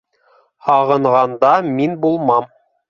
Һағынғанда 0.69 1.53
мин 1.71 1.97
булмам... 2.09 2.55